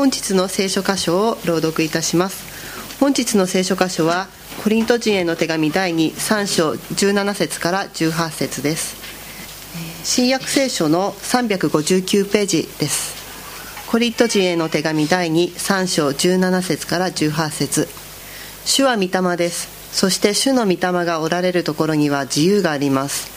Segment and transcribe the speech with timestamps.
[0.00, 2.98] 本日の聖書箇所を朗読いたします。
[3.00, 4.28] 本日の聖書箇所は
[4.64, 8.96] コリント人への手紙第23章17節から18節です。
[10.02, 13.14] 新約聖書の359ページです。
[13.90, 17.86] コリント人への手紙第23章17節から18節。
[18.64, 19.68] 主は御霊です。
[19.94, 23.28] そして主の御霊がおられるところには自由があります。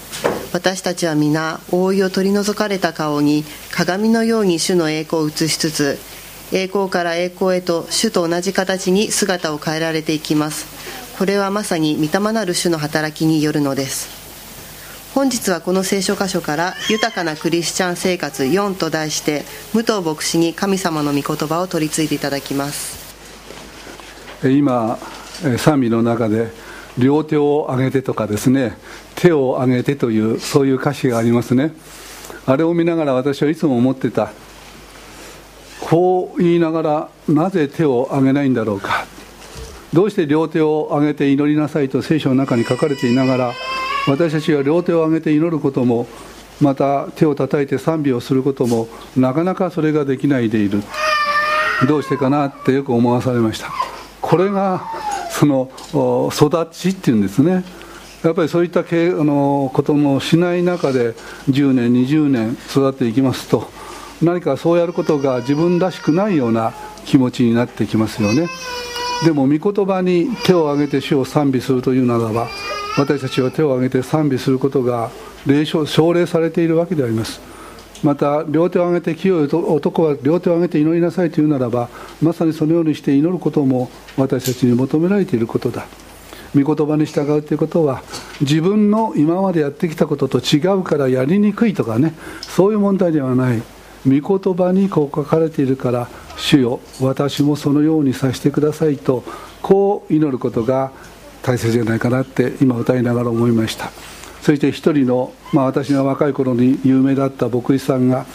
[0.53, 6.12] 私たちは皆覆いを取り除かれた顔に鏡のように主の栄光を映しつつ
[6.53, 10.67] 栄光から栄光へと主と同じ形に姿を変えられていきます。
[11.17, 14.07] これはまさに御霊なる主の働きによるのです。
[15.15, 22.97] 本日はこの聖書箇所から「豊かなクリスチャン生活4」と題して武藤牧師に神様の御言葉を取り継いでいただきます。
[24.43, 24.99] 今
[25.57, 26.51] 賛美の中で
[26.99, 28.77] 両手を上げてとかですね
[29.15, 31.73] 手を上げてというそういう歌詞がありますね。
[32.45, 34.31] あれを見ながら私はいつも思ってた。
[35.83, 39.05] こう言いながらなぜ手を上げないんだろうか。
[39.93, 43.53] どうして両手を上げて祈りなさいと聖書の中に書かれていながら
[44.07, 46.07] 私たちは両手を上げて祈ることも
[46.59, 50.81] また手を叩いて賛美をすることもなかなかそれができないでいる。
[51.87, 53.69] どうしてかなってよく思わされました。
[54.21, 54.83] これが
[55.29, 55.69] その
[56.33, 57.63] 育ちっていうんですね。
[58.23, 61.13] やっぱりそういったあのこともしない中で
[61.49, 63.69] 10年20年育っていきますと
[64.23, 66.73] 何かそうやることが自分らしくないような
[67.05, 68.47] 気持ちになってきますよね。
[69.25, 72.47] でも御言葉に手を挙げて主を賛美するというならば
[72.97, 75.11] 私たちは手を挙げて賛美することが
[75.45, 77.41] 霊奨奨励されているわけであります。
[78.03, 81.89] また両手を挙げて清い男は両手を挙げて祈りなさいというならば
[82.21, 85.85] まさにそのようにして祈ることも私たちに求められていることだ。
[86.55, 88.03] 御言葉に従うということは
[88.41, 93.63] 自分の今までやってきたことと違うからやりにくいとかねそういう問題ではない。
[94.07, 99.23] 御言葉にこう書かれているから主よ私もそのようにさせてくださいと
[99.61, 100.91] こう祈ることが
[101.41, 103.91] 大切じゃないかなって今歌いながら思いました。
[104.41, 108.25] そして一人の、まあ、私が若い頃に有名だった牧師さんが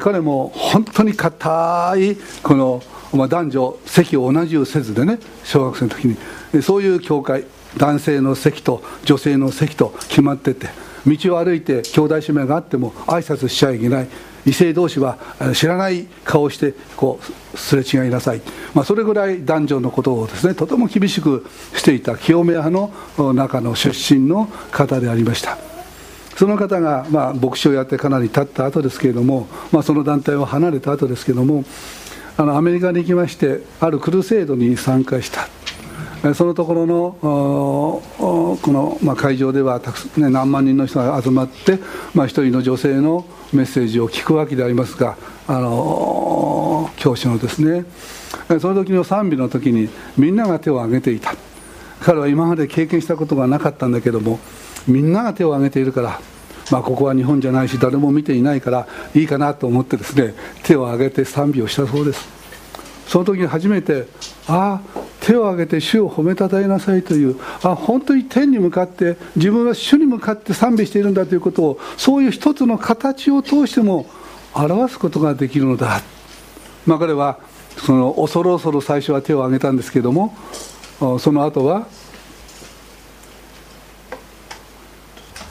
[0.00, 2.82] 彼も本当に固いこの、
[3.12, 7.44] まあ、男女席を同じようせずでね小学生の時にそういう教会
[7.76, 10.68] 男性の席と女性の席と決まってて
[11.06, 14.08] 道を歩いて兄弟姉妹があっても挨拶しちゃいけない。
[14.46, 15.18] 異性同士は
[15.54, 17.20] 知らない顔をしてこ
[17.54, 18.42] うすれ違いなさい、
[18.74, 22.70] まあ、それぐらい男女のことをですねとても厳しくしていた清め派
[23.18, 25.58] の中の出身の方でありました。
[26.36, 31.64] その方が、まあ、牧師をやってかなり経った後ですけれども、まあ、その団体を離れた後ですけれども
[32.36, 35.48] あのアメリカに行きましてあるクルセードに参加した。
[36.32, 41.78] そのところのこの、ま、会場ではたくさん、ね、何万人の人が集まって、
[42.14, 47.84] まあ、一人の女性のメッセージを聞くわけでありますがあの教師のですね
[48.60, 51.34] その時の賛美の時にみんなが手を挙げていた。
[52.00, 54.38] 彼は今まで経験したことがなかったんだけども
[54.86, 56.20] みんなが手を挙げているから
[56.70, 62.33] まあ、ここは日本じゃないし誰も見ていないからいいかなと思ってですね手を挙げて賛美をしたそうです。
[63.06, 64.06] その時に初めて
[64.48, 74.06] ああ手を挙げて主を褒めたたえなさいというあ本当に天に向かって自分は主に向かって賛美しているんだということをそういう一つの形を通しても
[74.52, 76.02] 表すことができるのだ、
[76.86, 77.38] まあ、彼は
[77.78, 80.34] その恐る恐る最初は手を挙げたんですけども
[81.18, 81.88] その後は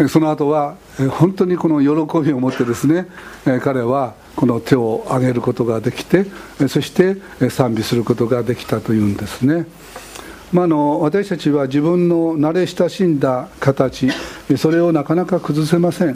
[0.09, 0.78] その後は
[1.12, 3.08] 本当にこの喜びを持ってですね
[3.62, 6.26] 彼はこの手を挙げることができて
[6.68, 7.18] そして
[7.50, 9.66] 賛美することができたというんですね、
[10.52, 14.10] まあ、の私たちは自分の慣れ親しんだ形
[14.58, 16.16] それをなかなか崩せません。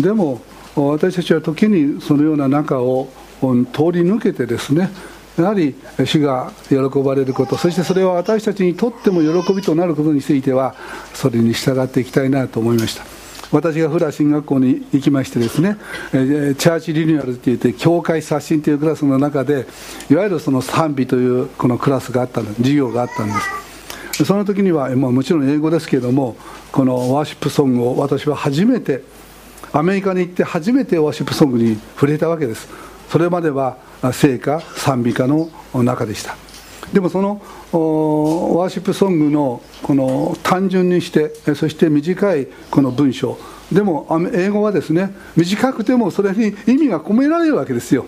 [0.00, 0.40] でも
[0.74, 3.08] 私たちは時にそのような中を
[3.40, 4.90] 通り抜けてですね
[5.36, 5.74] やはり
[6.04, 10.74] 主が喜ばれることそしてそれは私たちにとっても喜びとなることについては
[11.14, 13.17] それに従っていきたいなと思いました。
[13.50, 15.76] 私がフラ進学校に行きましてですね、
[16.12, 19.66] えー、チャーチリニューアルっていって教会刷新というクラスの中で
[20.10, 23.32] いわゆるその賛美というこのクラスがあったんです授業があったんで
[24.14, 24.24] す。
[24.24, 26.36] その時には、まあ、もちろん英語ですけれども
[26.72, 29.02] このワーシップソングを私は初めて
[29.72, 32.68] アメリカに行って初めてワーシップソングに触れたわけです。
[33.10, 33.78] それまでは
[34.12, 36.47] 聖歌賛美歌の中でした。
[36.92, 37.40] でもその
[38.56, 43.38] ワーシップソングのこの単純にしてそして短いこの文章。
[43.72, 48.06] でも英語はですね短くてもそれに意味が込められるわけですよ、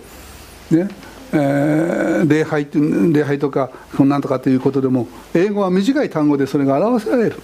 [0.70, 0.88] ね。
[1.32, 2.66] えー、礼拝
[3.12, 7.36] 礼拝とかなんとかということでも英語は短い単語でそれが表せられる。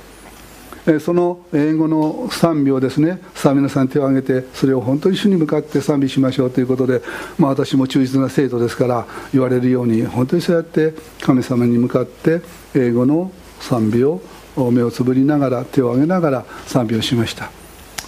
[1.01, 3.21] その英語の賛美をですね。
[3.35, 7.03] さあ皆さん手を挙げてそれを本当に主に向かって賛美しましょうということで、
[7.39, 12.41] まあ、私も忠実な生徒ですから言われるように本当にそうやって神様に向かって
[12.75, 14.23] 英語の賛美を
[14.57, 17.51] 目をつぶりながら手を挙げながら賛美をしました。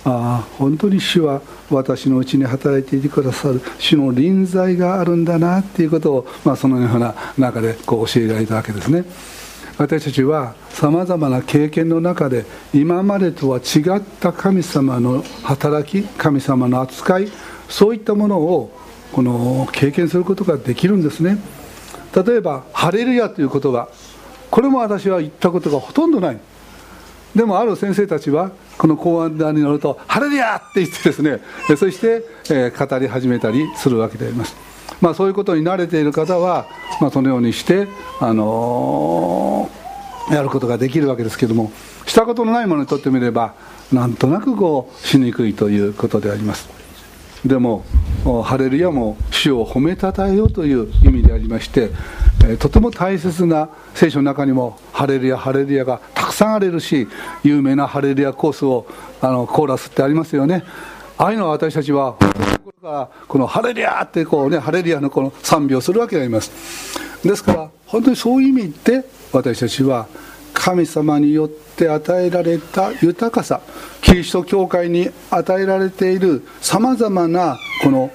[0.05, 9.05] ああ本当に主は私のうちに働いていてくださる主の臨在があるんだなっていうことを、まあ、そのような中でこう教えられたわけですね。
[9.79, 12.45] 私たちはさまざまな経験の中で
[12.75, 17.29] 今までとは違った神様の働き神様の扱い
[17.69, 18.77] そういったものを
[19.13, 21.39] この経験することができるんですね。
[22.27, 23.89] 例えば「ハレルヤ」という言葉。
[24.51, 26.41] これも私は言ったことがほとんどない。
[27.37, 31.41] でもある先生たちはこの講演談に乗ると「ハレルヤ!」って言ってですね
[31.77, 32.25] そして、
[32.71, 34.68] 語り始めたりするわけであります。
[35.01, 36.67] まあそういうことに慣れている方は、
[37.01, 37.89] まあ、そのようにして
[38.21, 41.73] あのー、やることができるわけですけども
[42.07, 43.55] したことのないものにとってみれば
[43.93, 46.79] なんとなくこうしにくいということであります。
[47.47, 47.85] でも
[48.45, 51.91] ハレルヤも主を褒めたたえようという意味でありまして
[52.59, 57.07] とても大切な聖書の中にもハレルヤハレルヤがたくさんあれるし
[57.45, 58.87] 有名なハレルヤコースを
[59.21, 60.65] あのコーラスってありますよね。
[61.17, 62.17] ああいうのは私たちは
[62.81, 66.51] このハレルヤってこうねハレルヤのこの賛美をするわけであります。
[67.27, 70.07] ですから本当にそういう意味で私たちは
[70.53, 73.61] 神様によって与えられた豊かさ
[74.03, 78.11] キリスト教会に与えられているさまざまなこの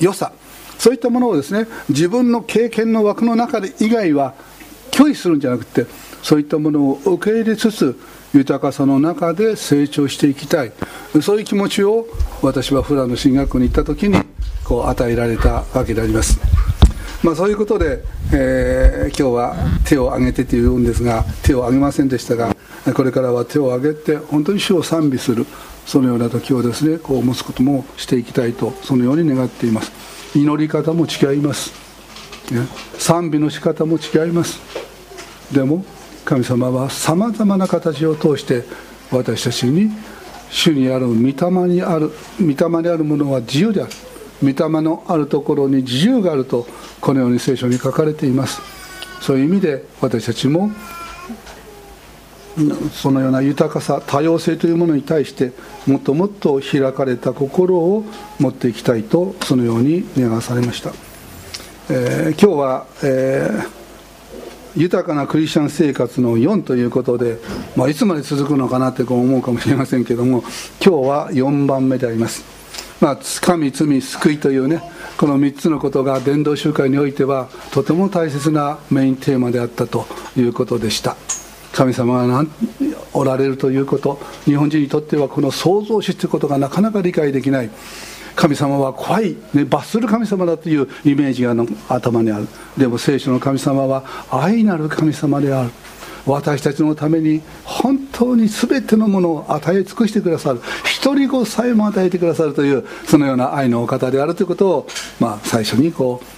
[0.00, 0.32] 良さ
[0.78, 4.34] そういったものをですね自分の経験の枠の中で以外は
[4.90, 5.86] 拒否するんじゃなくて
[6.24, 7.96] そういったものを受け入れつつ
[8.32, 10.72] 豊かさの中で成長していきたい。
[11.22, 12.06] そういう気持ちを
[12.42, 14.16] 私はフラの進学校に行った時に
[14.64, 16.40] こう与えられたわけであります、
[17.22, 22.56] まあ、そういうことで、えー、今日は手を挙げてというんですが手を挙げませんでしたが
[22.94, 25.46] これからは手を挙げて本当に主を賛美する
[25.86, 29.92] そのような時をですねこう持つこともしていきたいとそのように願っています。
[30.34, 31.70] 祈り方も違います、
[32.52, 32.66] ね、
[32.98, 34.58] 賛美の仕方も違います。
[35.52, 35.84] でも
[36.24, 38.64] 神様はさまざまな形を通して
[39.10, 39.90] 私たちに
[40.50, 42.10] 主にある御霊にある
[42.40, 43.92] 御霊にあるものは自由である。
[44.42, 46.66] 御霊のあるところに自由があると
[47.00, 48.60] このように聖書に書かれています。
[49.20, 50.70] そういう意味で私たちも
[52.92, 55.52] そのような豊かさ多様性というものに対して
[55.86, 58.04] もっともっと開かれた心を
[58.38, 60.92] 持っていきたいとそのように願わされました、
[61.90, 63.83] えー、今日は、えー、
[64.76, 67.38] 豊かなクリスチャン生活の4ということで、
[67.76, 70.42] まあ、いつまで続くのかなってこう思うかもしれませんけども
[70.84, 72.44] 今日は4番目であります。
[73.00, 74.82] まあ、神、罪、救いというね
[75.18, 80.06] この3つのことが伝道集会においてはとても大切なメインテーマであったと
[80.36, 81.16] いうことでした。
[81.72, 82.44] 神様が
[83.12, 87.70] おられるということ日本人にとってはこの創造主ということがなかなか理解できない。
[88.34, 91.54] 神様は怖い、ね、罰する神様だというイメージが
[91.88, 92.48] 頭にある。
[92.76, 95.70] でも聖書の神様は愛なる神様である。
[96.26, 100.60] 私たちのために本当に全てのものを与え尽くしてくださる。
[100.84, 104.86] 一人子さえも与えてくださるというそのような愛のお方であるということを、
[105.20, 106.33] まあ、最初にこう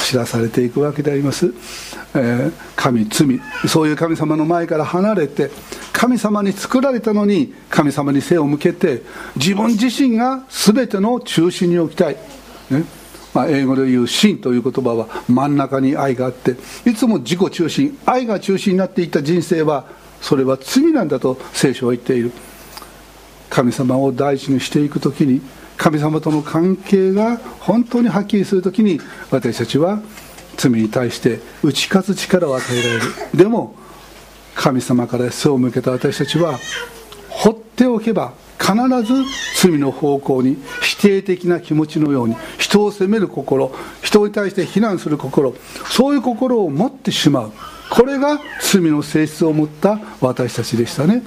[0.00, 1.52] 知らされていくわけであります、
[2.14, 3.40] えー、神罪。
[3.68, 5.50] そういう神様の前から離れて
[5.92, 9.02] 神様に作られたのに神様に背を向けて
[9.36, 12.16] 自分自身が全ての中心に置きたい、
[12.70, 12.84] ね。
[13.34, 19.86] まあ、英語で言う「真」という言葉は真ん中に愛があっていつも自己中心愛が中心になっていった人生は
[20.20, 22.32] それは罪なんだと聖書は言っている。
[23.52, 25.42] 神様を大事にしていく時に
[25.76, 29.00] 神様との関係が本当にはっきりする時に
[29.30, 30.00] 私たちは
[30.56, 33.02] 罪に対して打ち勝つ力を与えられる。
[33.34, 33.74] でも
[34.54, 36.58] 神様から背を向けた私たちは
[37.28, 39.24] 放っておけば必ず
[39.60, 45.54] 罪の方向に否定的な気持ちのように人を責める心人に対して非難する心
[45.90, 47.52] そういう心を持ってしまう。
[47.90, 51.22] これが罪の性質を持った私たちでしたね。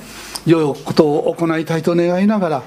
[0.47, 2.63] 良いことを行いたいと願いながら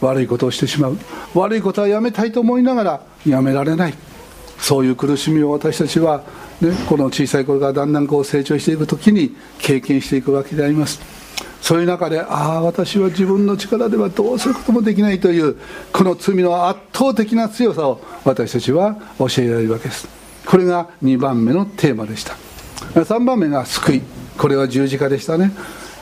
[0.00, 0.98] 悪いことをしてしまう。
[1.34, 3.94] 悪いことはやめたいと思いながらやめられない。
[4.58, 6.24] そういう苦しみを私たちは、
[6.60, 11.00] ね、この小さい頃からだんだんこう成長していく時に経験していくわけであります。
[11.60, 15.56] そういう中でああ私は自分の力ではどうすることもできないという
[15.92, 20.08] この罪の圧倒的な強さを私たちは教えられるわけです。
[20.46, 22.34] これが2番目のテーマでした。
[22.94, 24.02] 3番目が救い。
[24.38, 25.50] これは十字架でしたね。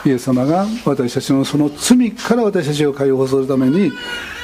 [0.05, 3.93] イエス様が私たちのその罪から私たちを解放するために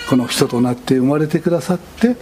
[0.09, 2.17] この人となって生まれてくださって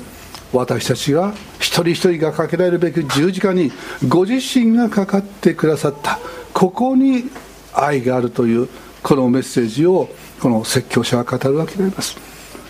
[0.53, 3.71] 私たちが一人一人がかけられるべき十字架に
[4.09, 6.19] ご自身がかかってくださった
[6.53, 7.25] ここに
[7.73, 8.69] 愛があるという
[9.03, 10.09] このメッセージを
[10.41, 12.17] この説教者は語るわけであります。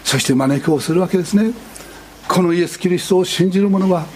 [0.05, 1.53] そして招きをするわけですね。
[2.29, 4.07] このイエス・キリストを信じる者は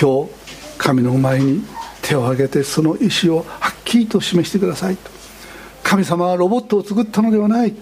[0.00, 0.30] 今日
[0.78, 1.62] 神の前に
[2.00, 5.19] 手を挙げてその意思をはっきりと示してくださいと。
[5.90, 7.74] 神様はロボットを作ったのではない。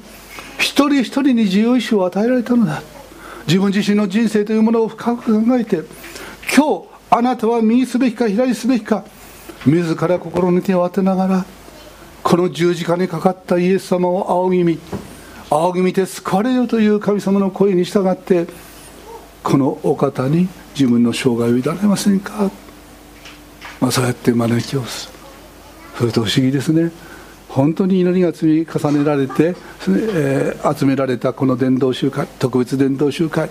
[0.59, 2.83] 一人一人に自由意志を与えられたのだ。
[3.47, 5.83] 自分自身の人生というものを深く考えて
[6.55, 9.05] 今日あなたは右すべきか左すべきか
[9.67, 11.47] 自ら心に手を当てながら
[12.23, 14.79] この十字架にかかったイエス様を仰ぎ見
[15.51, 18.47] 仰ぎ見て救われよという神様の声に従って
[19.43, 22.51] このお方に自分の生涯を委ねませんか、
[23.81, 25.19] まあ、そうやって招きをする。
[25.99, 26.93] それと不思議ですね。
[27.49, 29.57] 本当に祈りが積み重ねられて、
[29.89, 33.51] えー、集められたこの伝道集会特別伝道集会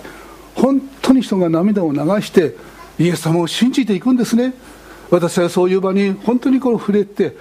[0.54, 2.56] 本当に人が涙を流して
[2.98, 4.54] イエス様を信じていくんですね。
[5.10, 7.36] 私はそういう場に本当にこの触れて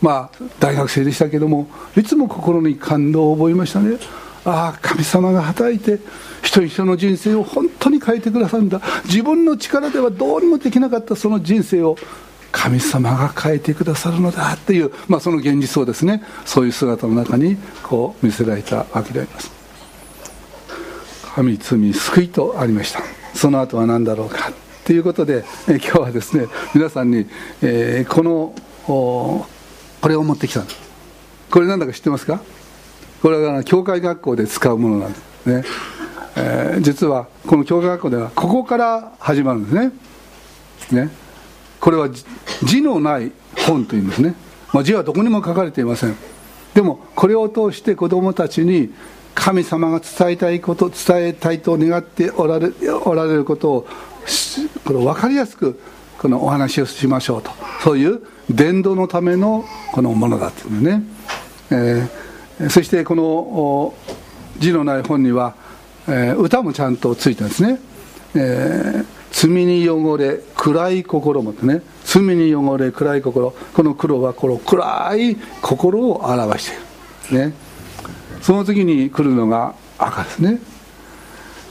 [0.00, 3.96] まあ大学生でしたけどもいつも心に感動を覚えましたね。
[4.44, 6.00] ああ神様が働いて
[6.42, 8.80] 一人一人の人生を本当に変えてくださるんだ。
[9.04, 11.96] 自分の力ではどうにもできなかったその人生を
[12.52, 19.50] 神様が変えてくださるのだっていう、まあ、その現実をですねそういう姿の中にこう見せられたわけであります。
[21.34, 23.00] 神罪救いとありました。
[23.34, 24.52] その後は何だろうか
[24.84, 27.26] ということで、え今日はですね皆さんに、
[27.62, 28.54] えー、この
[28.86, 29.46] こ
[30.08, 30.62] れを持ってきた。
[31.50, 32.42] これ何だか知ってますか？
[33.22, 35.64] これは教会学校で使うものなんですね、
[36.36, 39.74] えー、実はこの教会学校ではここから始まるんです
[40.94, 41.04] ね。
[41.04, 41.10] ね。
[41.80, 42.08] これは
[42.64, 43.32] 字のない
[43.66, 44.34] 本というんですね、
[44.72, 46.16] まあ、字はどこにも書かれていません。
[46.74, 48.92] でもこれを通して子どもたちに
[49.34, 52.70] 神様が伝えたいこと伝えたいと願っておられ
[53.04, 53.86] おられることを
[54.84, 55.80] これ分かりやすく
[56.18, 57.50] このお話をしましょうと。
[57.82, 61.02] そういう伝道のためのこのものだっていうね、
[61.70, 63.94] えー、そしてこの
[64.58, 65.54] 字のない本には、
[66.06, 67.80] えー、歌もちゃんとついてるんですね、
[68.34, 71.82] えー、罪に汚れ暗い心もってね。
[72.12, 77.48] 罪に汚れ暗い心この黒はこの暗い心を表している。
[77.48, 77.54] ね。
[78.42, 80.60] その次に来るのが赤ですね。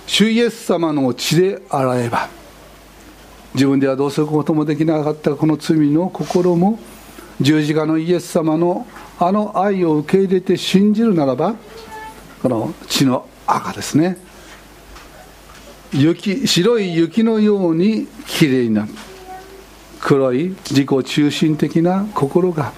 [0.07, 2.27] 主イエス様の血で洗えば
[3.53, 6.79] 自分ではどうすることもできなかったこの罪の心も
[7.39, 8.87] 十字架のイエス様の
[9.19, 11.53] あの愛を受け入れて信じるならば
[12.41, 14.17] この血の赤ですね。
[15.93, 19.10] 雪白い雪のようにきれいになる。
[20.01, 22.73] 黒い自己中心的な心が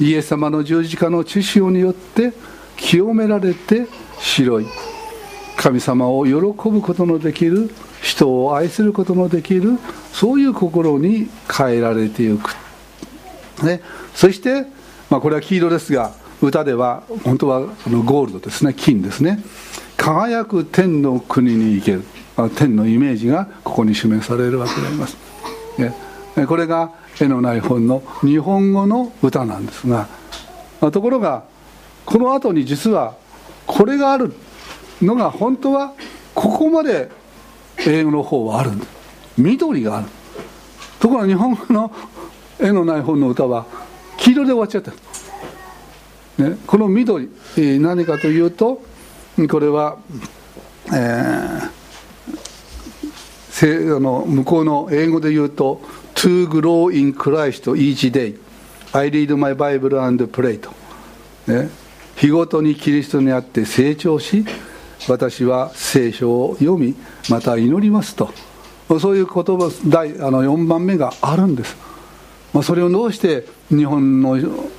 [0.00, 2.32] イエス様の十字架の血潮によって
[2.76, 3.86] 清められて
[4.18, 4.66] 白い。
[5.56, 6.32] 神様を喜
[6.70, 7.70] ぶことのできる
[8.02, 9.78] 人を愛することのできる
[10.12, 12.50] そういう心に変えられていく、
[13.64, 13.80] ね、
[14.12, 14.66] そして、
[15.08, 18.74] まあ、これは黄色ですが歌では本当はゴールドですね。
[18.76, 19.38] 金ですね。
[19.96, 22.02] 輝く天の国に行ける。
[22.56, 25.16] 天のイメージがここに示されるわけであります、
[25.78, 25.94] ね、
[26.46, 30.08] これが絵のない本の日本語の歌なんですが
[30.80, 31.44] ところが
[32.04, 33.14] この後に実は
[33.66, 34.34] これがある
[35.00, 35.94] のが本当は
[36.34, 37.10] ここまで
[37.86, 38.92] 英語の方はあるんです
[39.38, 40.08] 緑がある。
[41.00, 41.92] ところが日本語の
[42.60, 43.66] 絵のない本の歌は
[44.18, 44.92] 黄色で終わっちゃった、
[46.42, 47.28] ね、この緑、
[47.80, 48.82] 何かというと
[49.48, 49.98] これは、
[50.92, 55.80] えー、あの向こうの英語で言うと
[56.22, 58.34] 「To grow in Christ each day.
[58.94, 60.70] I read my Bible and pray と」
[61.52, 61.68] ね、
[62.14, 64.44] 日ごとにキリストにあって成長し
[65.08, 66.94] 私は聖書を読み
[67.28, 68.32] また祈りますと。
[69.00, 71.76] そういう言葉第あの4番目があるんです、
[72.52, 74.36] まあ、それをどうして日本の,、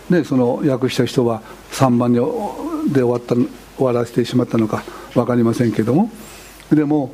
[0.10, 3.48] ね、その訳した人は3番で終わった終
[3.80, 6.10] わらせてしまったのか分かりませんけども。
[6.72, 7.12] でも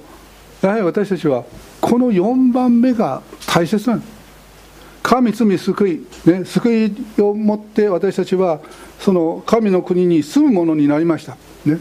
[0.62, 1.45] やはり私たちは
[1.81, 4.19] この4番目が大切なんです。
[5.10, 6.72] 神罪救い、ね、救
[7.18, 8.60] いをもって私たちは
[9.00, 11.36] その神の国に住むものになりました、
[11.66, 11.80] ね、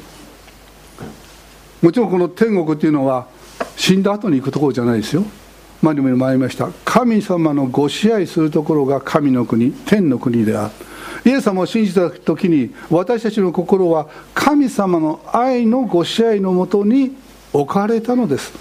[1.83, 3.27] もちろんこの天国っていうのは
[3.77, 5.25] 死んだ後に行くところじゃないですよ。
[5.83, 6.71] 前にも参りました。
[6.87, 10.71] 神様のご支配するところが神の国天の国であ
[11.25, 11.31] る。
[11.31, 17.15] イエス様を信じた時に私たちの心は神様の愛のご支配のもとに
[17.53, 18.55] 置かれたのです。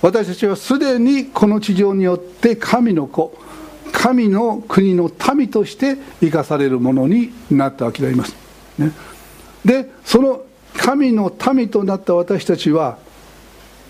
[0.00, 3.36] 私たちはすでにこの地上によって神の子
[3.92, 8.34] 神の国の民として生かされるものになったわけであります、
[8.78, 8.92] ね、
[9.64, 10.42] でその
[10.76, 12.98] 神の民となった私たちは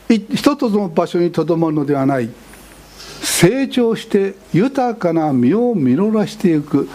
[0.09, 2.31] 一つの場所にとどまるのではない
[3.21, 6.89] 成長して豊かな実を実らしていく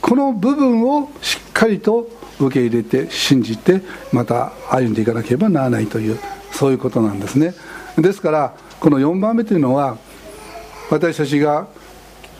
[0.00, 2.08] この部分をしっかりと
[2.38, 3.80] 受け入れて信じて
[4.12, 6.18] また歩んでいかなければならないという
[6.52, 7.54] そういうことなんですね。
[7.98, 9.96] ですからこの4番目というのは
[10.90, 11.66] 私たちが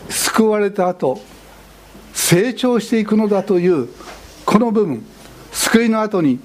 [0.09, 1.21] 救われた後
[2.13, 3.89] 成長していくのだという
[4.45, 5.05] この部分
[5.51, 6.39] 救いの後に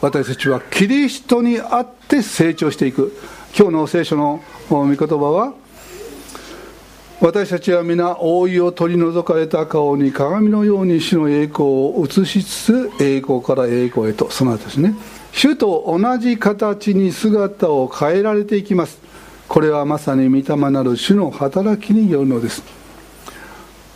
[0.00, 3.16] 私たちはキリストにあって成長していく。
[3.56, 5.54] 今日の聖書の御言葉は
[7.20, 14.94] 私たちは皆覆いを取り除かれた顔に鏡のように主の栄光を映しつつ栄光から栄光へとその後ですね。
[15.32, 18.98] 主と同じ形に姿を変えられていきます。
[19.48, 22.83] これはまさに御霊なる主の働きによるのです。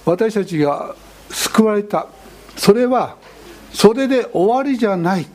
[0.09, 0.95] 私たちが
[1.31, 2.07] 救われた。
[2.57, 3.17] それは
[3.73, 5.27] それで終わりじゃない。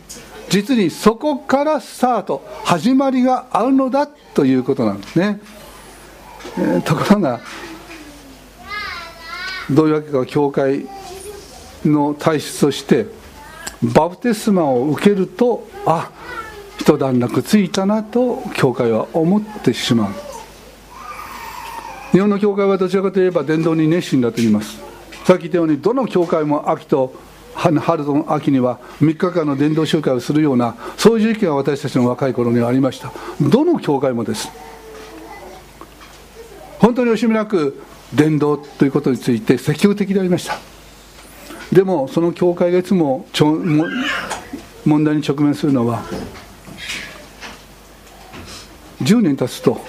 [0.50, 5.40] 実にそこからスタート始まりがあるのだということなんですね、
[6.58, 7.40] えー、ところが
[9.72, 10.86] どういうわけか教会
[11.86, 13.08] の体質として
[13.82, 16.12] バプテスマを受けるとあ
[16.78, 20.33] 一段落ついたなと教会は思ってしまう。
[22.14, 24.78] 日本の教会はどちらかといえば伝道に熱心だと言います。
[25.26, 27.16] さっき言ったようにどの教会も秋と
[27.56, 33.12] 春と秋には3日間の伝道集会をするようなそういう時期が私たちの若い頃にはありました。
[33.42, 34.48] どの教会もです。
[36.78, 37.82] 本当に惜しみなく
[38.14, 40.60] 伝道ということについて積極的でありました。
[41.72, 43.26] でもその教会がいつも
[44.86, 46.04] 問題に直面するのは
[49.02, 49.82] 10年経つと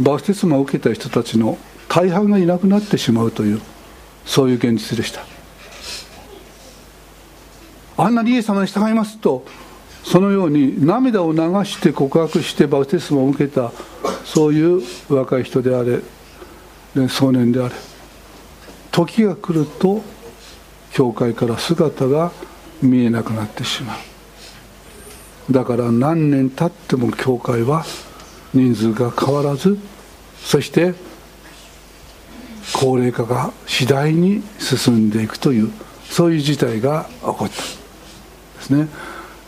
[0.00, 3.60] バステスマを受けた人たちの大半がいなくなってしまうという
[4.24, 5.20] そういう現実でした。
[7.96, 9.44] あんなにイエス様に従いますと
[10.04, 13.72] そのように涙を流して告白してバプテスマを受けた
[14.24, 16.00] そういう若い人であれ
[17.08, 17.74] 少年であれ
[18.90, 20.02] 時が来ると
[20.92, 22.32] 教会から姿が
[22.80, 25.52] 見えなくなってしまう。
[25.52, 27.84] だから何年経っても教会は
[28.54, 29.78] 人数が変わらず
[30.42, 30.94] そして
[32.72, 35.72] 高齢化が次第に進んでいくという
[36.04, 37.52] そういう事態が起こったで
[38.60, 38.88] すね。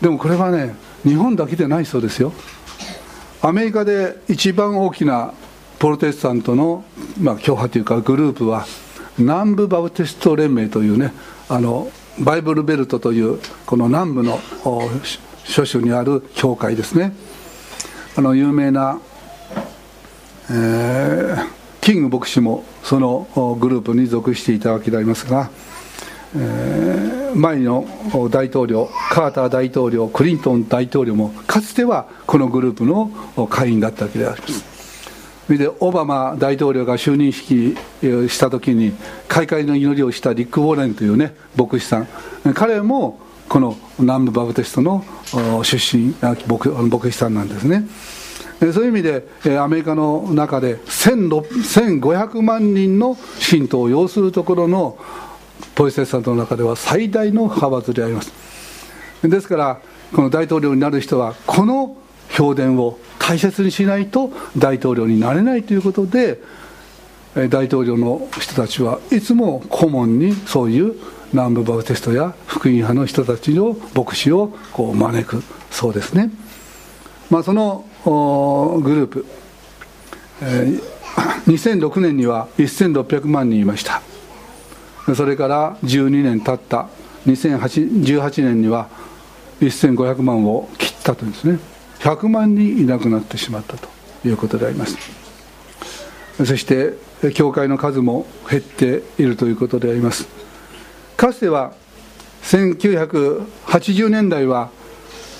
[0.01, 2.33] でもこれはね日本だけでないそうですよ。
[3.41, 5.33] アメリカで一番大きな
[5.79, 6.85] プロテスタントの、
[7.19, 8.65] まあ、教派というかグループは
[9.17, 11.13] 南部バプテスト連盟というね
[11.49, 14.39] あのバイブルベルトというこの南部の
[15.43, 17.13] 諸州にある教会ですね。
[18.15, 18.99] あの有名な、
[20.51, 21.47] えー、
[21.81, 23.27] キング牧師もその
[23.59, 25.49] グループに属していたわけでありますが、
[26.35, 27.87] えー、前の
[28.29, 33.09] 大統領カーター大統領クリントン大統領もかつてはこのグループの
[33.47, 34.73] 会員だったわけであります。
[35.47, 37.75] それでオバマ大統領が就任式
[38.29, 38.93] した時に
[39.27, 42.07] 開会の祈りをしたリック・ウォーレンというね牧師さん。
[42.53, 43.19] 彼も
[43.53, 45.05] この南部バプテストの
[45.61, 46.15] 出身
[46.47, 47.85] 牧牧師さんなんですね。
[48.73, 54.97] そういう意味でアメリカの中で1500万人の信徒を要するところの
[55.75, 58.33] ポリステスタントの中では最大の派閥であります。
[59.21, 59.81] ですから
[60.15, 61.95] この大統領になる人はこの
[62.29, 66.41] 評伝を大切にしないと大統領になれないということで
[67.35, 70.95] 大統領の人たちはいつも顧問にそういう
[71.33, 76.31] 南部バプテストや福音派の人たちの牧師をこう招くそうですね、
[77.29, 79.25] まあ、そのグループ、
[80.41, 80.81] えー、
[81.45, 84.01] 2006年には1600万人いました。
[85.15, 86.87] それから12年経った
[87.25, 88.87] 2018年には
[89.59, 91.59] 1500万を切ったとですね。
[91.99, 93.87] 100万人いなくなってしまったと
[94.25, 94.97] いうことであります。
[96.37, 96.93] そして
[97.33, 100.27] 教会の数も減っているということであります。
[101.23, 101.71] かつては
[102.41, 104.71] 1980年代は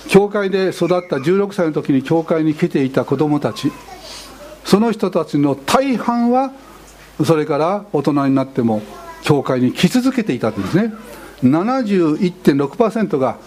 [0.08, 3.70] 教会で育った16歳の時に教会に来ていた子供たち。
[4.64, 6.54] その人たちの大半は
[7.26, 8.82] それから大人になっても
[9.24, 10.94] 教会に来続けていたんですね。
[11.44, 13.38] 71.6%が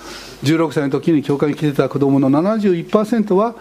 [0.45, 3.55] 16歳の時に教会に来てた子供の71%は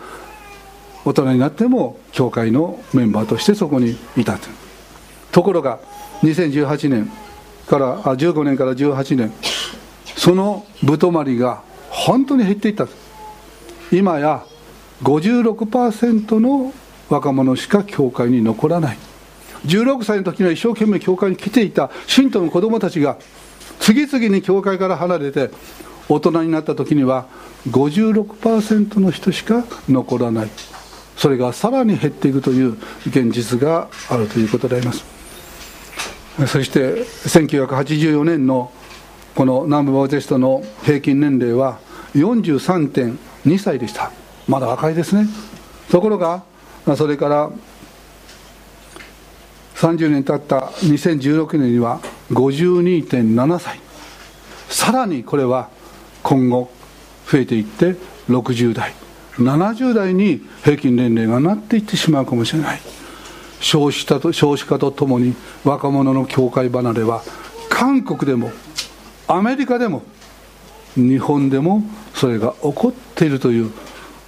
[1.05, 4.49] 大人になっても教会のメンバーとしてそこにいたと。
[5.31, 5.79] ところが
[6.23, 7.09] 2018年
[7.67, 9.31] からあ15年から18年。
[10.15, 12.87] そのぶとまりが本当に減っていった。
[13.91, 14.43] 今や
[15.03, 16.73] 56%の
[17.09, 18.97] 若者しか教会に残らない。
[19.65, 21.91] 16歳の時には一生懸命教会に来ていた。
[22.07, 23.17] 信徒の子供たちが
[23.79, 25.51] 次々に教会から離れて
[26.07, 27.25] 大人になった時には
[27.69, 30.49] 56%の人しか残らない。
[31.17, 35.14] それがさらに減っていくという現実があるということであります。
[36.47, 38.71] そして1984年の
[39.35, 41.79] この南部バウテストの平均年齢は
[42.13, 44.11] 43.2歳でした。
[44.47, 45.27] まだ若いですね。
[45.89, 46.43] ところが
[46.97, 47.49] それから
[49.75, 51.99] 30年経った2016年には
[52.31, 53.79] 52.7歳。
[54.69, 55.69] さらにこれは
[56.23, 56.69] 今後
[57.29, 57.95] 増えていって
[58.29, 58.93] 60代
[59.33, 62.81] 70代に平均年齢がなっていってしまうかもしれない。
[63.59, 67.23] 少子化と少子化とともに若者の境界離れは
[67.69, 68.51] 韓国でも
[69.27, 70.03] アメリカでも
[70.95, 73.71] 日本でもそれが起こっているという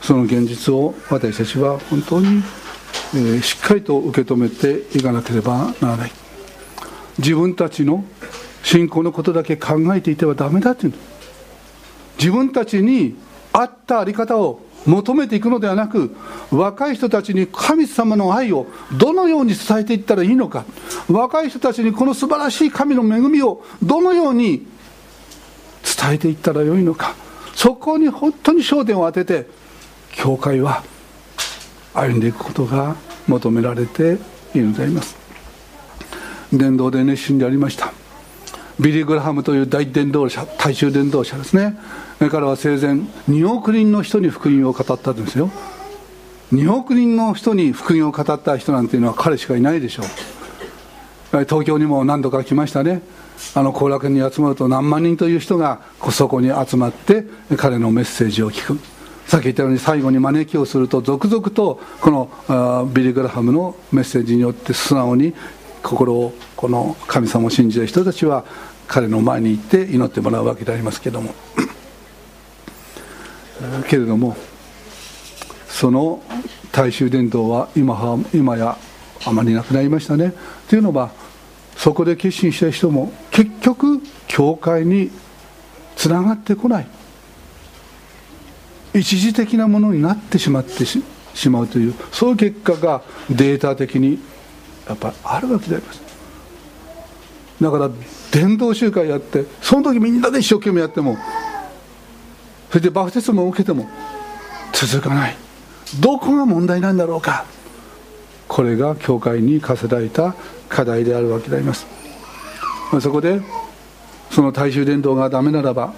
[0.01, 2.43] その現実を私たちは本当に、
[3.15, 6.11] えー、しっかりと受け止めていかなければならない。
[7.17, 8.03] 自分たちの
[8.63, 10.93] 信仰のことだけ考えていてはダメだという。
[12.19, 13.15] 自分たちに
[13.53, 16.15] 合った在り方を求めていくのではなく
[16.51, 20.65] 若い人たちに神様の愛をどのように伝えていったらいいのか。
[21.09, 24.65] 若い人たちにこの素晴らしい神の恵みをどのように
[25.99, 27.15] 伝えていったらよいのか。
[27.55, 29.49] そこに本当に焦点を当てて
[30.11, 30.83] 教会は
[31.93, 32.95] 歩んでいくことが
[33.27, 34.17] 求められて
[34.53, 35.17] いるのであります。
[36.53, 37.91] 伝道で熱心でありました。
[38.79, 41.77] ビリー・グラハムという大伝道者大衆伝道者ですね。
[42.19, 42.95] 彼は生前
[43.29, 45.51] 2億人の人に福音を語ったんですよ。
[46.51, 50.05] 2億人の人に福音を語った人なんていうのは彼しかいないでしょう。
[51.45, 53.01] 東京にも何度か来ましたね。
[53.53, 57.25] あの後楽園に集まると何万人という人がそこに集まって
[57.55, 58.79] 彼のメッセージを聞く。
[59.27, 62.09] さっき言ったように最後に招きをすると続々とこ
[62.49, 65.35] のビリ・グラハムのメッセージによって素直に
[65.83, 68.45] 心をこの神様を信じる人たちは
[68.87, 71.35] 彼の前に行って祈ってもらうわけでありますけども。
[73.87, 74.35] けれども
[75.67, 76.21] その
[76.71, 78.77] 大衆伝統は今は今や
[79.25, 80.33] あまりなくなりましたね。
[80.69, 81.11] というのは
[81.75, 85.11] そこで決心した人も結局教会に
[85.95, 86.87] つながってこない。
[88.93, 91.03] 一時的なものになってしまってし
[91.49, 94.19] まうというそういう結果がデータ的に
[94.87, 96.01] やっぱりあるわけであります。
[97.61, 97.89] だから
[98.31, 101.17] 伝道集会やってその時みんなで一生懸命やっても
[102.69, 103.87] それでバプテスマを受けても
[104.73, 105.35] 続かない。
[105.99, 107.45] どこが問題なんだろうか。
[108.47, 110.33] これが教会に課せられた
[110.69, 111.85] 課題であるわけであります、
[112.91, 113.41] まあ、そこで
[114.31, 115.93] その大衆伝道がダメならば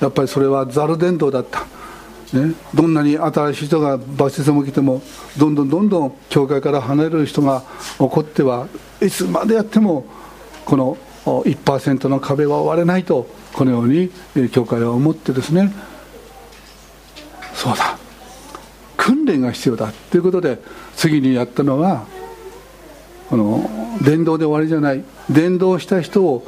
[0.00, 1.60] やっぱりそれはザル伝道だった、
[2.36, 5.02] ね、どんなに新しい人がバプテスマを受けても
[5.38, 7.62] どんどんどんどん教会から離れる人が
[7.98, 8.68] 起こっては
[9.00, 10.04] いつまでやっても
[10.64, 14.10] この1%の壁は割れないとこのように
[14.50, 15.72] 教会は思ってですね
[17.54, 17.96] そうだ。
[18.96, 20.58] 訓練が必要だということで
[20.96, 22.06] 次にやったのは
[23.28, 23.68] この
[24.02, 25.04] 伝道で終わりじゃない。
[25.30, 26.46] 伝道した人を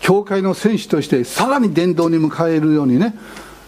[0.00, 3.14] 教会の戦士としてさらに伝道に迎えるようにね、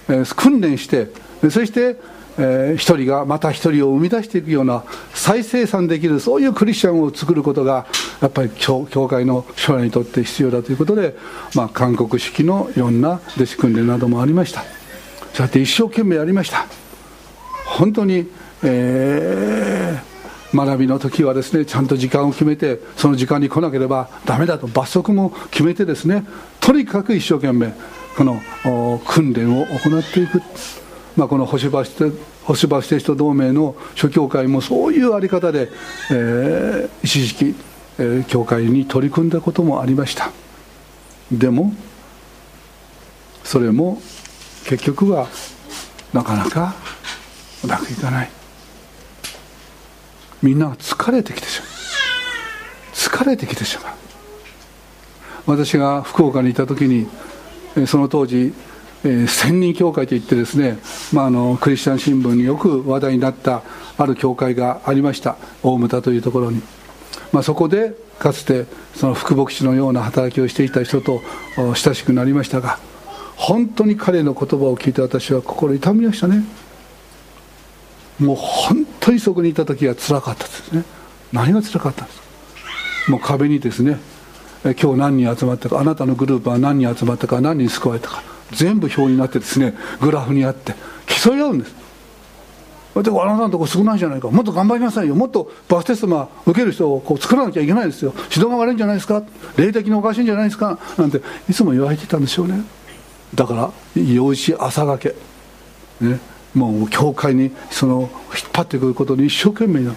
[0.08, 1.08] えー、訓練して
[1.50, 1.96] そして
[2.38, 7.86] えー、人がまた一人を生み出していくような再生産できるそういうクリスチャンを作ることが
[8.20, 11.14] やっぱり教教会の将来にとって必要だということで、
[11.54, 14.81] まあ、韓国式のいろんな弟子訓練などもありました。
[15.32, 16.66] そうやって一生懸命やりました。
[17.66, 18.28] 本当に、
[18.62, 26.26] えー、学びの時はですねちゃんと時間を決めてその時間に来なければダメだと罰則も決めてですね
[26.60, 27.72] とにかく一生懸命
[28.16, 28.42] この
[29.06, 30.42] 訓練を行っていく。
[31.16, 31.84] まあ、この星橋
[32.44, 35.68] 星橋テスト同盟の諸教会もそういうあり方で、
[36.10, 37.54] えー、一時期、
[37.98, 40.30] えー、教会に取り組んだこともありました。
[41.30, 41.72] でも
[43.44, 44.00] それも
[44.64, 45.28] 結局は
[46.12, 46.74] なかなか
[47.64, 48.30] うまくいかない。
[50.42, 51.68] みんなが疲れてきてしまう。
[52.92, 53.94] 疲れてきてしまう。
[55.46, 57.08] 私が福岡にいた時に
[57.86, 58.52] その当時
[59.04, 60.78] えー、千人教会といってですね、
[61.12, 63.62] まあ、あのクリスチャン新聞によく話題になった
[63.98, 65.36] ある教会がありました。
[65.62, 66.62] 大牟田というところに、
[67.32, 71.20] まあ、そこでかつてその福牧師のような働きをしていた人と
[71.56, 72.78] 親しくなりましたが
[73.42, 76.44] 本当に彼の言葉を聞いて私は心痛みましたね。
[78.20, 80.84] もう本当にそこにいた時はつらかったですね。
[81.32, 83.10] 何がつらかったんですか？
[83.10, 83.98] もう壁にですね
[84.62, 90.74] 今日何人集まったかあなたのグループは何人集まったか何人救われたか全部表になってですねグラフにあって
[91.06, 91.74] 競い合うんです。
[92.94, 94.30] であなたのとこ少ないじゃないか。
[94.30, 95.16] もっと頑張りなさいよ。
[95.16, 98.12] もっとバステスマ受ける人をこう作らなきゃいけないですよ。
[98.30, 99.24] 指導が悪いんじゃないですか。
[99.56, 100.78] 霊的におかしいんじゃないですか。
[100.96, 102.62] なんていつも言われてたんでしょうね。
[103.34, 105.14] だから養子朝がけ、
[106.00, 106.20] ね、
[106.54, 109.94] もう教会にその引っ張ってくることに一生懸命な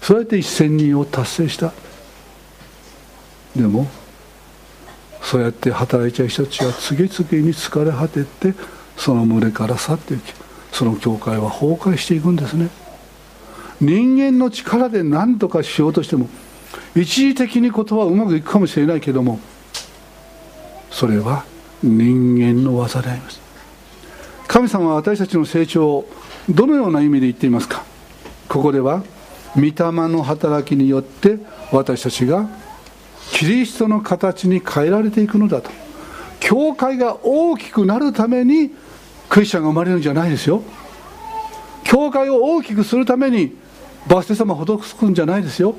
[0.00, 1.72] そうやって1000人を達成した。
[3.54, 3.88] でも
[5.20, 8.54] そうやって働いちゃう人たちは次々に疲れ果てて
[8.96, 10.32] その群れから去っていき
[10.72, 12.68] その教会は崩壊していくんですね。
[13.80, 16.28] 人間の力で何とかしようとしても
[16.96, 19.38] 一時的にことはうまくいくかもしれないけども
[20.90, 21.44] それは
[21.82, 23.40] 人間の技であります。
[24.46, 26.08] 神様は私たちの成長を
[26.48, 27.84] どのような意味で言っていますか？
[28.48, 29.04] ここでは
[29.54, 29.72] 御霊
[30.08, 31.38] の働きによって
[31.70, 32.48] 私たちが
[33.32, 35.70] キリストの形に変えられていくのだと。
[36.40, 38.70] 教会が大きくなるために
[39.28, 40.62] クリスチャンが生まれるんじゃないですよ。
[41.84, 43.54] 教会を大きくするために
[44.06, 45.74] バステ様を施すんじゃないですよ。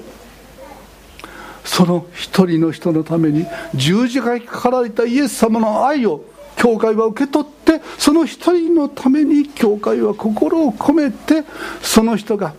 [1.64, 3.46] その一人の人のために
[3.76, 6.24] 十字架にかかられたイエス様の愛を
[6.56, 11.44] 教会は受け取ってその一人のために教会は心を込めて
[11.82, 12.54] その人が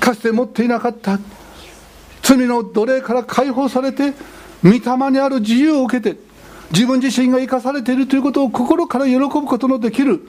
[0.00, 1.20] かつて持っていなかった
[2.22, 4.12] 罪の奴隷から解放されて
[4.64, 6.18] 御霊にある自由を受けて
[6.72, 10.26] 自分自身が生かされているということを心から喜ぶことのできる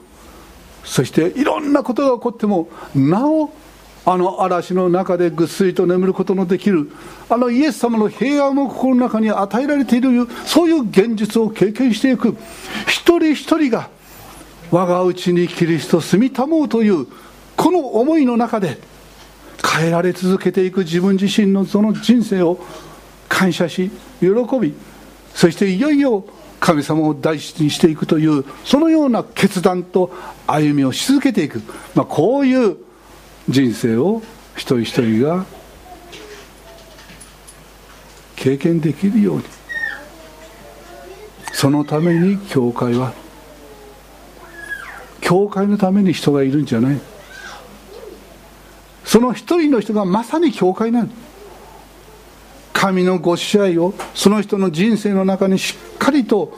[0.84, 3.50] そしていろんなことが起こってもなお
[4.06, 6.90] あの嵐の中でぐっすりと眠ることのできる
[7.30, 10.10] あのイエス様の平安を心の中に与えられている
[10.44, 12.36] そういう現実を経験していく
[12.86, 13.88] 一人一人が
[14.70, 17.06] 我がうちにキリスト住みたもうという
[17.56, 18.78] この思いの中で
[19.64, 22.58] 変えられ続けていく自分自身のその人生を
[23.28, 23.90] 感謝し
[24.20, 24.28] 喜
[24.60, 24.74] び
[25.34, 26.24] そしていよいよ
[26.60, 30.12] 神様を大事にしていくというそのような決断と
[30.46, 31.62] 歩みをし続けていく、
[31.94, 32.76] まあ、こういう
[33.48, 34.22] 人生を
[34.56, 35.44] 一人一人が
[38.36, 39.44] 経験できるように。
[41.52, 43.14] そのために教会は
[45.20, 47.00] 教会のために人がいるんじゃない。
[49.04, 51.10] その一人の人がまさに教会なん。
[52.72, 56.52] 神のご支配をその人の人生の中にしっかりと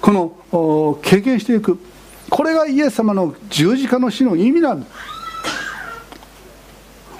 [0.00, 1.78] この経験していく。
[2.30, 4.86] これがイエス様の十字架の死の意味なんだ。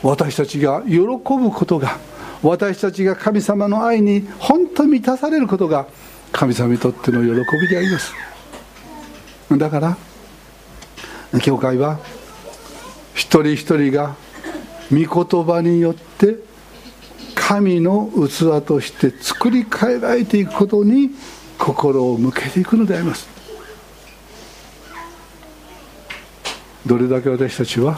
[0.03, 1.99] 私たちが喜ぶことが
[2.43, 5.87] 私たちが神様の愛に本当に満たされることが
[6.33, 7.29] 神様にとっての喜
[7.61, 8.13] びであります。
[9.51, 9.97] だから
[11.41, 12.01] 教会は
[13.15, 14.17] 一人一人が
[14.91, 16.37] 御言葉によって
[17.35, 21.11] 神の器として作り変えられていくことに
[21.59, 23.29] 心を向けていくのであります。
[26.85, 27.97] どれだけ私たちは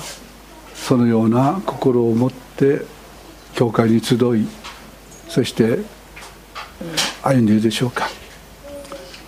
[0.86, 2.82] そのような心を持って
[3.54, 4.46] 教会に集い
[5.30, 5.78] そして
[7.22, 8.06] 歩んでいるでしょうか。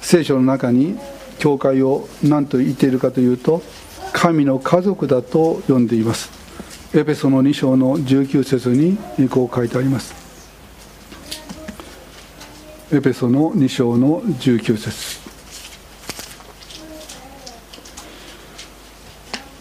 [0.03, 0.99] 聖書の中に
[1.39, 3.63] 教会を何と言っているかというと
[4.13, 6.31] 神の家族だと呼んでいます。
[6.95, 8.99] エペソの2章の19節に
[9.31, 10.15] こう書いてあります。
[12.93, 15.21] エペソの2章の19節。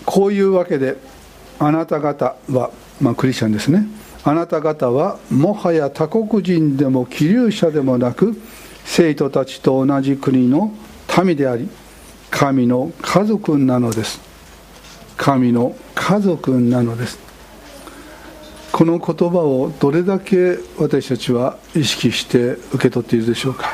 [0.05, 1.14] こういうわけで
[1.59, 3.87] あなた方は、まあ、クリスチャンですね。
[4.23, 8.35] あなた方はもはや他国人でも気流者でもなく
[8.83, 10.73] 生徒たちと同じ国の
[11.23, 11.69] 民であり
[12.31, 14.19] 神の家族なのです。
[15.15, 17.19] 神の家族なのです。
[18.71, 23.69] この言葉をどれだけ私たちは意識して受け取っているでしょうか。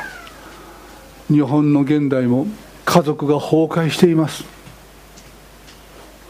[1.28, 2.46] 日本の現代も
[2.84, 4.44] 家族が崩壊しています。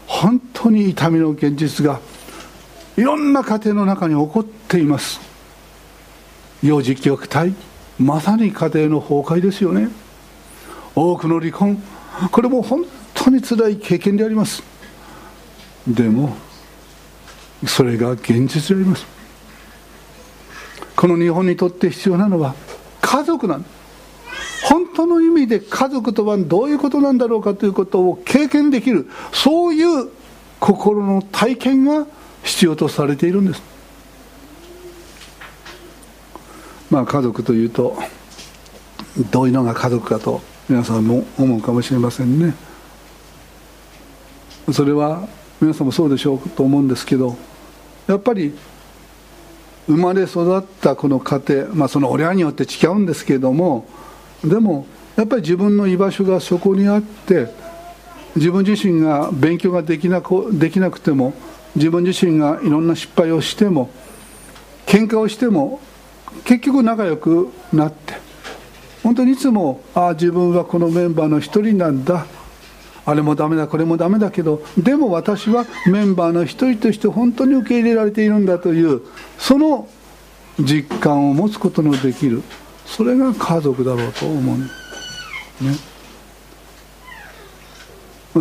[0.07, 1.99] 本当に痛みの現実が
[2.95, 5.19] いろんな家庭の中に起こっています。
[6.61, 7.53] 幼児虐待
[7.99, 9.89] まさに家庭の崩壊ですよね。
[10.95, 11.81] 多くの離婚
[12.31, 14.63] これも本当につらい経験であります。
[15.85, 16.33] でも
[17.65, 19.05] それが現実であります。
[20.95, 22.55] この日本にとって必要なのは
[23.01, 23.65] 家族なん
[24.63, 30.22] 本当の意味で家族とはどういうことなんだろうかということを経験できるそういう
[30.63, 32.07] 心の体験が
[32.41, 33.61] 必要とされているんです。
[36.89, 37.97] まあ家族というと
[39.29, 42.55] どういうのが家族かと皆さんも思うかもしれませんね。
[44.71, 45.27] それは
[45.59, 47.35] 皆さんもそうでしょうと思うんですけど
[48.07, 48.57] やっぱり
[49.87, 53.85] 生まれ育ったこの家庭、まあ、その親によって違うんですけれども
[54.45, 57.62] でもやっぱり自分の居場所がそこにあって
[58.35, 61.33] 自分自身が勉強ができなくできなくても
[61.75, 63.89] 自分自身がいろんな失敗をしても
[64.85, 65.79] 喧嘩をしても
[66.45, 68.15] 結局仲良くなって
[69.03, 72.25] 本当にいつもああ自分はこのメンバーの一人なんだ。
[73.05, 79.01] あれもダメだこれもダメだけどでも私はメンバーの一人として本当に受け入れられているんだという
[79.37, 79.89] その
[80.57, 82.43] 実感を持つことのできる。
[82.85, 84.57] それが家族だろうと思う。
[84.57, 84.67] ね。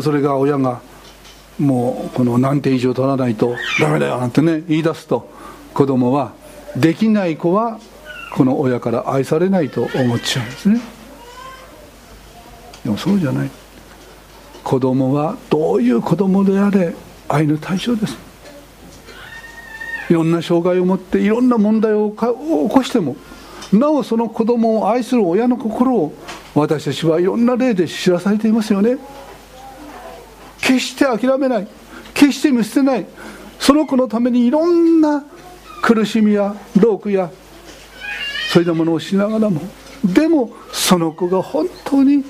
[0.01, 0.81] それが親が
[1.59, 5.29] もうこの何点以上取らないとダメだよなんてね言い出すと
[5.75, 6.33] 子供は
[6.77, 7.79] できない子は
[8.33, 10.81] この親から愛されないと思っちゃうんですね。
[12.83, 13.51] でもそうじゃない。
[14.65, 16.95] 子供はどういう子供であれ
[17.29, 18.17] 愛の対象です。
[20.09, 23.17] いろんな障害を持っていろんな問題を起こしても
[23.73, 26.15] なおその子供を愛する親の心を
[26.55, 28.99] 私たちはいろんな例で知らされていますよね。
[30.63, 31.69] 決して諦めない。
[32.15, 33.07] 決して見捨てない。
[33.59, 35.23] その子のためにいろんな
[35.83, 37.31] 苦しみや労苦や
[38.51, 39.61] そういったものをしながらも
[40.05, 42.25] でもその子が本当に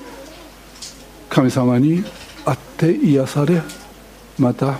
[1.29, 2.03] 神様に
[2.45, 3.61] 会って癒され
[4.37, 4.77] また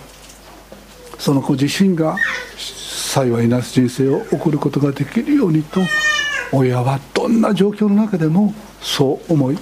[1.17, 2.17] その子自身が
[2.57, 5.81] 幸いな人生を送ることができるようにと
[6.51, 9.57] 親はどんな状況の中でもそう思い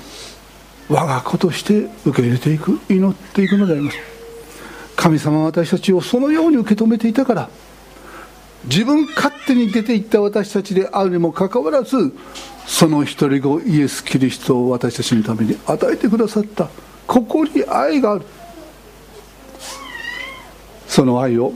[0.91, 3.97] 我が子として受け入れていく祈っていくのであります。
[4.97, 7.49] 神様は私たちをそのように受け止めていたから
[8.65, 12.13] 自分勝手に出ていった私たちであるにもかかわらず
[12.67, 16.69] その一人子イエス・キリストを私たちのために与えてくださった
[17.07, 18.25] ここに愛がある。
[20.87, 21.53] その愛を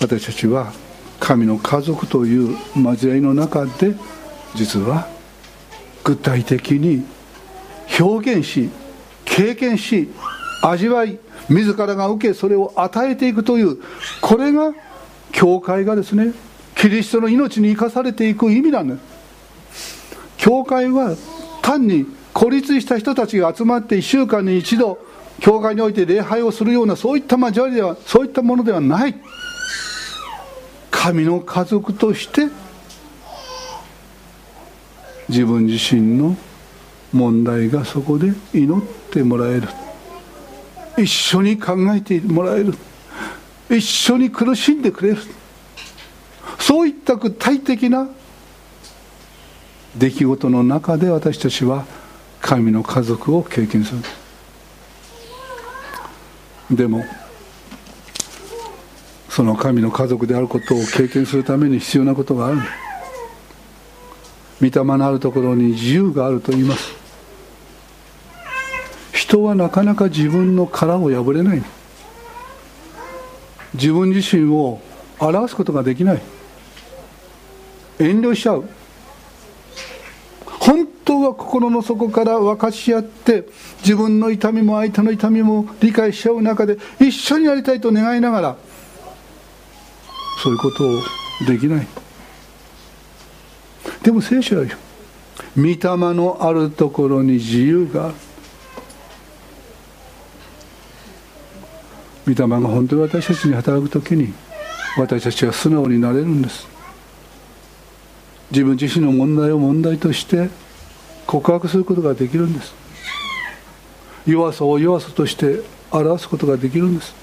[0.00, 0.72] 私たちは
[1.20, 3.94] 神の家族という交わりの中で
[4.56, 5.06] 実は
[6.02, 7.06] 具体的に
[7.98, 8.70] 表現し
[9.24, 10.10] 経験し
[10.62, 13.78] 味わい自らが受けそれを与えていくという
[14.20, 14.72] これが
[15.32, 16.32] 教会がですね
[16.74, 18.96] キリストの命に生かされていく意味なんで
[19.74, 21.16] す教会は
[21.62, 24.98] 単に孤立した人たちが集まって1週間に一度
[25.40, 29.14] 教会において礼拝をするようなそういった交わりではそういったものではない。
[30.90, 32.48] 神の家族として
[35.28, 36.36] 自分自身の
[37.12, 39.68] 問題がそこで祈ってもらえる。
[40.96, 42.74] 一緒に考えてもらえる。
[43.70, 45.18] 一緒に苦しんでくれる。
[46.58, 48.08] そういった具体的な
[49.96, 51.84] 出来事の中で私たちは
[52.40, 54.00] 神の家族を経験する。
[56.70, 57.04] でも
[59.28, 62.58] その神の家族であることを経験するために必要なことがある。
[64.60, 67.01] 御霊のあるところに自由があると言います。
[69.32, 71.62] 人はなかなか自分の殻を破れない。
[73.72, 74.82] 自分自身を
[75.18, 76.22] 表すことができない。
[77.98, 78.68] 遠慮しちゃう。
[80.44, 83.46] 本当は心の底から分かち合って
[83.78, 88.56] 自分の痛みも相手の痛みも理解し合う中で一緒になりたいと願いながら
[90.42, 91.00] そういうことを
[91.46, 91.86] できない。
[94.02, 94.78] でも聖書は言う
[95.56, 98.14] 御霊のあるところに自由がある。
[102.26, 104.32] 御霊が本当に私たちに働く時に
[104.96, 106.68] 私たちは素直になれるんです。
[108.50, 110.50] 自分自身の問題を問題として
[111.26, 112.74] 告白することができるんです。
[114.26, 117.14] 弱さを弱さとして表すことができるんです。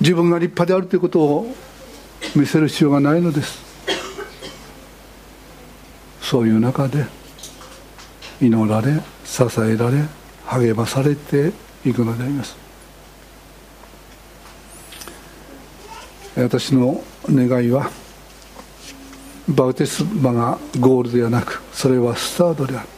[0.00, 1.54] 自分が立派であるということを
[2.36, 3.58] 見せる必要がないのです。
[6.22, 7.04] そういう中で
[8.40, 10.04] 祈られ支えられ
[10.46, 11.52] 励まされて
[11.84, 12.67] いくのであります。
[16.42, 17.90] 私の願いは
[19.48, 22.88] バウテスマがゴールではなくそれはスタートである。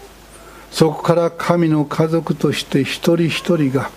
[0.70, 3.90] そこから神の家族として一人一人が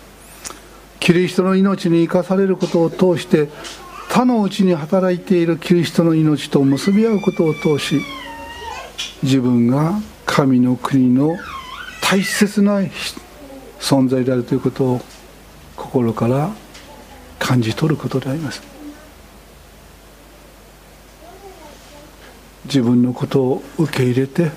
[1.00, 3.50] キリストの命に生かされることを通して
[4.10, 8.02] 他のうちに働いているキリストの命と結び合うことを通し
[9.22, 11.38] 自分が神の国の
[12.02, 12.80] 大切な
[13.80, 15.02] 存在であるということを
[15.76, 16.52] 心から
[17.40, 18.73] 感じ取ることであります。
[22.66, 24.52] 自分のことを受け入れて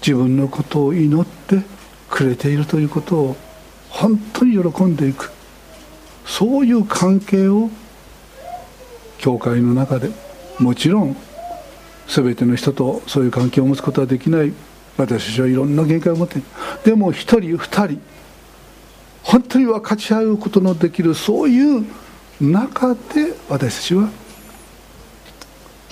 [0.00, 1.62] 自分のことを祈って
[2.10, 3.36] くれているということを
[3.88, 5.30] 本当に喜んでいく。
[6.24, 7.68] そういう関係を
[9.18, 10.10] 教会の中で
[10.58, 11.16] もちろん
[12.08, 14.52] 全ての人とそういう関係を持つことはできない。
[14.96, 16.40] 私たちはいろんな限界を持って
[16.84, 18.00] でも一人二人
[19.22, 21.86] 本当に分かち合うことのできるそういう
[22.40, 23.00] 中で
[23.48, 24.10] 私たちは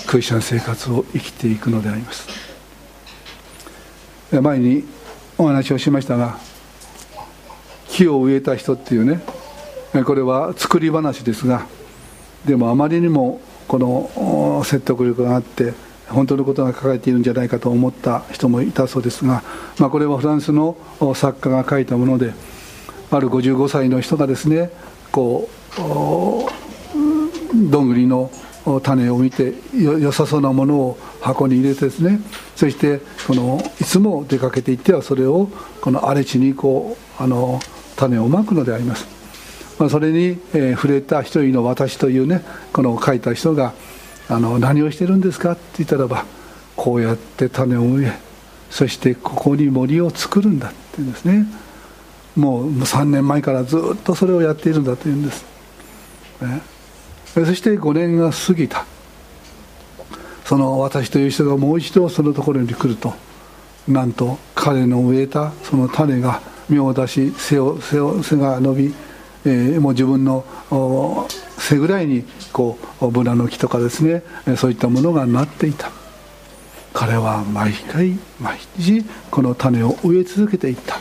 [0.06, 2.50] クリスチャン生活を生きていくのであります。
[4.32, 4.84] 前に
[5.38, 6.38] お話をしましたが
[7.88, 9.20] 木を植えた人っていうね
[10.04, 11.66] これは作り話ですが
[12.44, 15.72] でもあまりにもこの説得力があって
[16.08, 19.42] 本当のことが書かれているんじゃないかと思った人もいたそうですが、
[19.78, 20.76] まあ、これはフランスの
[21.14, 22.32] 作家が書いたもので
[23.10, 24.70] ある55歳の人がですね
[25.10, 25.80] こう
[27.70, 28.30] どんぐりの
[28.82, 32.20] 種を見て良さそうなものを箱に入れてですね
[32.56, 35.48] そしてこのいつも出かけていってはそれを
[35.80, 37.60] この荒れ地にこうあの
[37.96, 39.06] 種をまくのであります、
[39.78, 42.42] まあ、それに、えー、触れた一人の私というね
[42.72, 43.72] この書いた人が
[44.28, 46.24] あの何をしてるんですかって言ったらば
[46.76, 48.12] こうやって種を植え
[48.70, 51.46] そしてここに森を作るんだって言うんですね。
[52.36, 55.44] もう3年前からずっとそれをやっているんだというんです、
[56.40, 56.62] ね、
[57.34, 58.84] そして5年が過ぎた。
[60.44, 63.14] その私という人がもう一度そのところに来ると
[63.86, 68.94] なんと彼の植えたその種が芽を出し背を背を背が伸び、
[69.44, 70.44] えー、もう自分の
[71.56, 74.24] 背ぐらいにこうブナの木とかですね
[74.56, 75.92] そういったものがなっていた。
[76.92, 80.96] 彼は毎回毎日この種を植え続けていった。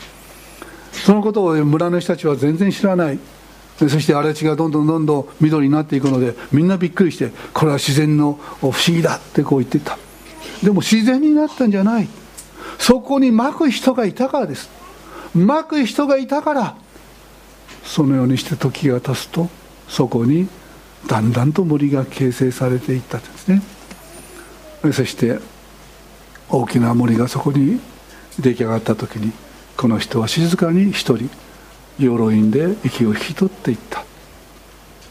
[0.92, 3.20] そのことを村の人たちは全然知らない。
[3.80, 9.98] でそして荒地がどんどんどんどん緑になっていくのでみんなびっくりしてこれは自然の不思議だってこう言ってた。
[10.64, 12.10] でも自然になったんじゃない。
[12.78, 14.70] そこにまく人がいたからです。
[15.34, 16.76] まく人がいたから
[17.84, 19.50] そのようにして時が経つと
[19.88, 20.48] そこに
[21.08, 23.62] だんだんと森が形成されていったんですね。
[24.92, 25.40] そして
[26.50, 27.80] 大きな森がそこに
[28.40, 29.32] 出来上がった時に
[29.78, 31.30] この人は静かに一人
[32.00, 34.04] 鎧で息を引き取っていった。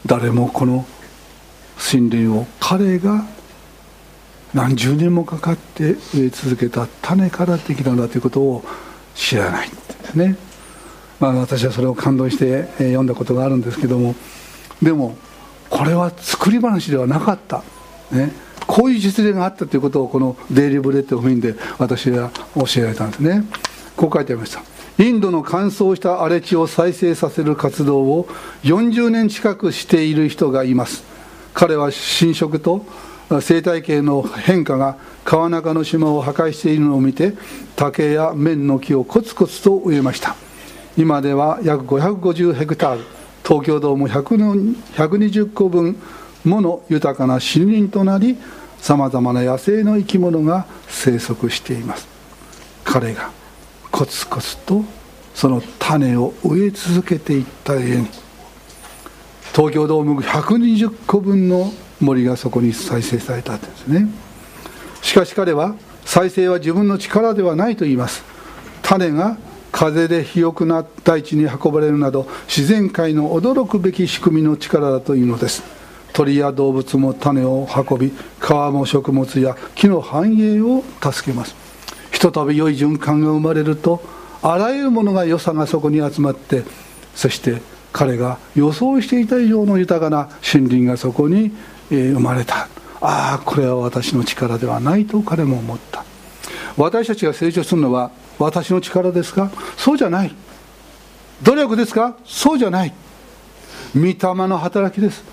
[0.05, 0.85] 誰もこの
[1.93, 3.25] 森林を彼が
[4.53, 8.63] 何十年もかかって植え続けた種からできたんだということを
[9.13, 10.35] 知らないんですね、
[11.19, 14.15] まあ、私はそれを感動して読んだことがあるんですけども。
[14.81, 15.17] でも
[15.69, 17.63] これは作り話ではなかった、
[18.11, 18.31] ね、
[18.65, 23.43] こういう実例があったということをこの「デイリー・ブレッド・フィン」で私は教えられたんですね。
[23.95, 24.63] こう書いてありました。
[24.99, 28.27] インドの乾燥した荒れ地を再生させる活動を
[28.63, 31.05] 40年近くしている人がいます。
[31.53, 32.85] 彼は侵食と
[33.39, 37.33] 生態系の変化が川中の島を破壊しているのを見て
[37.77, 40.35] 竹や綿の木をコツコツと植えました。
[40.97, 43.05] 今では約550ヘクタール。
[43.47, 45.95] 東京ドーム120個分
[46.43, 48.37] もの豊かな森林となり
[48.79, 52.05] さまざまな野生の生き物が生息しています。
[52.83, 53.38] 彼が
[53.91, 54.83] コツコツと
[55.33, 58.07] その種を植え続けていったゆえに
[59.53, 64.07] 東京ドーム120個分の森がそこに再生されたんですね。
[65.01, 65.75] しかし彼は
[66.05, 68.23] 再生は自分の力ではないと言います。
[68.81, 69.37] 種が
[69.71, 75.63] 風で肥沃な大地に運ばれるなど自然界の驚くべき仕組みの力だというのです。
[76.13, 81.68] 鳥や動物も種を運び川も食物や木の繁栄を助けます。
[82.19, 84.03] ひとたび良い循環が生まれると
[84.41, 86.65] あらゆるものが良さがそこに集まって
[87.15, 87.61] そして
[87.93, 91.53] 彼が予想していた以上の豊かな森林がそこに
[91.89, 92.67] 生まれた。
[92.99, 96.03] ああこれは私の力ではないと彼も思った。
[96.75, 99.49] 私たちが成長するのは私の力ですか？
[99.77, 100.35] そうじゃない。
[101.41, 102.17] 努力ですか？
[102.25, 102.93] そうじゃない。
[103.95, 104.17] 御霊
[104.49, 105.23] の働きです。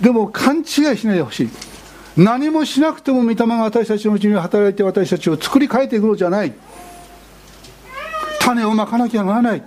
[0.00, 1.50] でも勘違いしないでほしい。
[2.20, 6.52] 何もしなくても御霊が私たちのうちに働いて私たちを作り変えていくのじゃない。
[8.40, 9.62] 種をまかなきゃならない。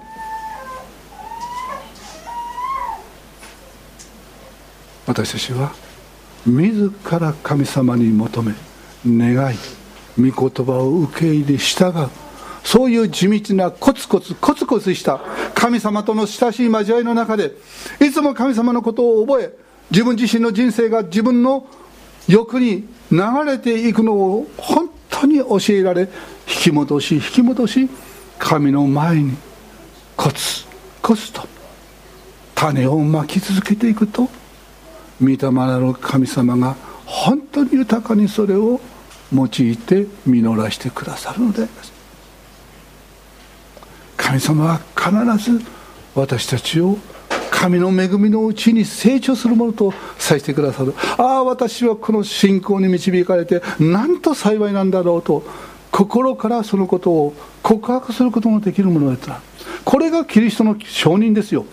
[5.08, 5.74] 私たちは
[6.46, 8.54] 自ら神様に求め
[9.08, 9.58] 願い
[10.16, 12.10] 御言葉を受け入れ従う。
[12.64, 15.20] そういう地道なコツコツコツコツした
[15.56, 17.54] 神様との親しい交わりの中で
[18.00, 19.52] いつも神様のことを覚え
[19.90, 21.68] 自分自身の人生が自分の
[22.28, 26.08] 欲に流れていくのを本当に教えられ引
[26.46, 27.90] き戻し引き戻し
[28.40, 29.38] 神の前に
[30.16, 30.66] コツ
[31.02, 31.48] コツと
[32.56, 34.30] 種をまき続けていくと
[35.22, 38.80] 御霊なる神様が本当に豊かにそれを
[39.34, 41.94] 用いて実らしてくださるのであります
[44.18, 45.66] 神様は必ず
[46.16, 46.98] 私たちを
[47.56, 50.96] 神の恵みのうちに成長するものとさせてくださる。
[51.18, 55.44] ああ私はこの信仰に導かれてなんと幸いなんだろうと
[55.92, 59.40] 心からそのことを告白することのできるものだった。
[59.86, 61.66] これがキリストの承認ですよ。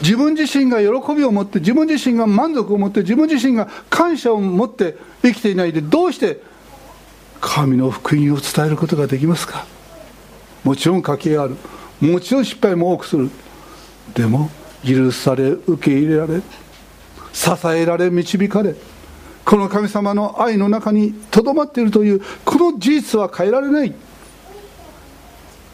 [0.00, 6.40] 自分自身が喜びを持って自分自身が満足を持って自分自身が感謝を持って生きていないでどうして
[7.40, 9.66] 神の福音を伝えることができますか？
[10.62, 11.56] もちろん家計ある。
[12.00, 13.30] もちろん失敗も多くする。
[14.14, 14.48] でも
[14.86, 16.40] 許され受け入れられ
[17.32, 18.74] 支えられ導かれ
[19.44, 23.94] この神様の愛の中にとどまっているというこの事実は変えられない。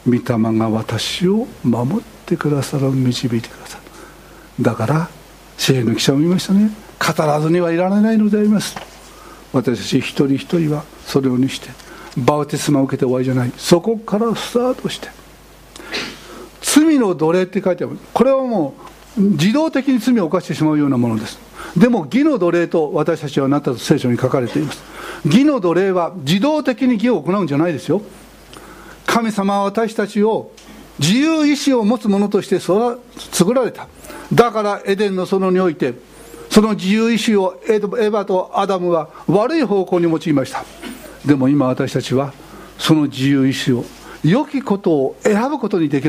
[0.07, 0.23] 御霊
[0.59, 3.79] が私を守ってくださる導いてくださ
[4.59, 4.65] る。
[4.65, 5.09] だから
[5.57, 6.71] 支援の記者も言いましたね。
[6.99, 8.77] 語らずにはいられないのであります。
[9.53, 11.71] 私たち一人一人はそれをにして
[12.17, 13.53] バウテスマを受けて終わりじゃない。
[13.57, 15.09] そこからスタートして
[16.61, 17.99] 罪の奴隷って書いてある。
[18.13, 18.83] これはもう
[19.21, 21.39] 自動的に罪を犯してしまうようなものです。
[21.77, 24.83] でも義の奴隷と私たちはなったと聖書に書かれています。
[25.25, 28.03] 義の奴隷は自動的に義を行うんじゃないですよ。
[29.07, 30.53] 神様は私たちを
[30.99, 33.89] 自由意志を持つ者として作られた。
[34.33, 35.95] だからエデンの園において
[36.51, 40.65] その自由意志をエヴァとアダムは悪い方向に用いました。
[41.25, 42.33] でも今私たちは
[42.79, 43.85] その自由意志を
[44.25, 45.99] 良きことを選ぶことにできる。